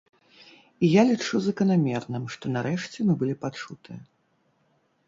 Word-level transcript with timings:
І 0.87 0.89
я 0.93 1.01
лічу 1.09 1.41
заканамерным, 1.49 2.27
што 2.37 2.45
нарэшце 2.57 2.99
мы 3.11 3.21
былі 3.23 3.35
пачутыя. 3.47 3.99